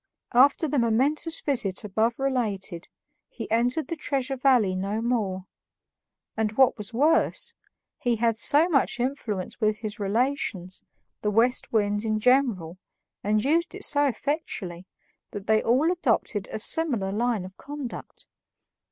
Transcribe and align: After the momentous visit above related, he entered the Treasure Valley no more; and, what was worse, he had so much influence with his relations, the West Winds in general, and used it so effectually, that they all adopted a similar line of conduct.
After 0.33 0.67
the 0.67 0.79
momentous 0.79 1.41
visit 1.41 1.83
above 1.83 2.17
related, 2.17 2.87
he 3.29 3.51
entered 3.51 3.87
the 3.87 3.95
Treasure 3.95 4.35
Valley 4.35 4.75
no 4.75 4.99
more; 4.99 5.45
and, 6.35 6.53
what 6.53 6.75
was 6.75 6.91
worse, 6.91 7.53
he 7.99 8.15
had 8.15 8.35
so 8.39 8.67
much 8.67 8.99
influence 8.99 9.61
with 9.61 9.77
his 9.77 9.99
relations, 9.99 10.81
the 11.21 11.29
West 11.29 11.71
Winds 11.71 12.03
in 12.03 12.19
general, 12.19 12.79
and 13.23 13.45
used 13.45 13.75
it 13.75 13.83
so 13.85 14.05
effectually, 14.07 14.87
that 15.29 15.45
they 15.45 15.61
all 15.61 15.91
adopted 15.91 16.47
a 16.51 16.57
similar 16.57 17.11
line 17.11 17.45
of 17.45 17.55
conduct. 17.57 18.25